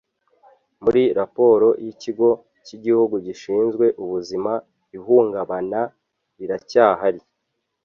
[0.83, 2.29] Muri raporo y’Ikigo
[2.65, 4.53] cy’Igihugu gishinzwe Ubuzima
[4.97, 5.81] ihungabana
[6.37, 7.21] riracyahari